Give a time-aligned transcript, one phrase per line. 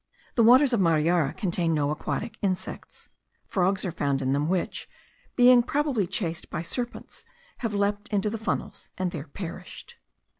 [0.33, 3.09] The waters of Mariara contain no aquatic insects.
[3.45, 4.89] Frogs are found in them, which,
[5.35, 7.23] being probably chased by serpents,
[7.59, 9.97] have leaped into the funnels, and there perished.